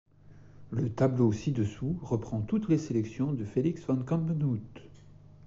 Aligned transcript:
Le 0.71 0.89
tableau 0.89 1.31
ci-dessous 1.31 1.99
reprend 2.01 2.41
toutes 2.41 2.67
les 2.69 2.79
sélections 2.79 3.33
de 3.33 3.45
Félix 3.45 3.83
Van 3.85 4.01
Campenhout. 4.01 4.57